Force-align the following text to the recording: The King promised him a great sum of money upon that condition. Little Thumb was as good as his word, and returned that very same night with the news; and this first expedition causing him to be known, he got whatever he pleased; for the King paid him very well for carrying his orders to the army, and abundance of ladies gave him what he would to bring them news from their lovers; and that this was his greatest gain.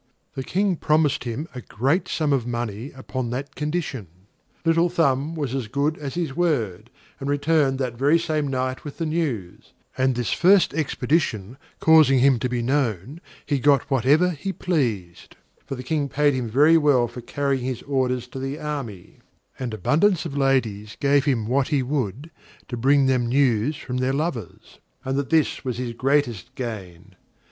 The 0.33 0.43
King 0.43 0.77
promised 0.77 1.25
him 1.25 1.47
a 1.53 1.61
great 1.61 2.07
sum 2.07 2.33
of 2.33 2.47
money 2.47 2.89
upon 2.89 3.29
that 3.29 3.53
condition. 3.53 4.07
Little 4.65 4.89
Thumb 4.89 5.35
was 5.35 5.53
as 5.53 5.67
good 5.67 5.95
as 5.99 6.15
his 6.15 6.35
word, 6.35 6.89
and 7.19 7.29
returned 7.29 7.77
that 7.77 7.99
very 7.99 8.17
same 8.17 8.47
night 8.47 8.83
with 8.83 8.97
the 8.97 9.05
news; 9.05 9.73
and 9.95 10.15
this 10.15 10.31
first 10.33 10.73
expedition 10.73 11.55
causing 11.79 12.17
him 12.17 12.39
to 12.39 12.49
be 12.49 12.63
known, 12.63 13.21
he 13.45 13.59
got 13.59 13.91
whatever 13.91 14.31
he 14.31 14.51
pleased; 14.51 15.35
for 15.67 15.75
the 15.75 15.83
King 15.83 16.09
paid 16.09 16.33
him 16.33 16.49
very 16.49 16.77
well 16.79 17.07
for 17.07 17.21
carrying 17.21 17.63
his 17.63 17.83
orders 17.83 18.25
to 18.29 18.39
the 18.39 18.57
army, 18.57 19.19
and 19.59 19.71
abundance 19.71 20.25
of 20.25 20.35
ladies 20.35 20.97
gave 20.99 21.25
him 21.25 21.45
what 21.45 21.67
he 21.67 21.83
would 21.83 22.31
to 22.69 22.75
bring 22.75 23.05
them 23.05 23.27
news 23.27 23.75
from 23.77 23.97
their 23.97 24.13
lovers; 24.13 24.79
and 25.05 25.15
that 25.15 25.29
this 25.29 25.63
was 25.63 25.77
his 25.77 25.93
greatest 25.93 26.55
gain. 26.55 27.15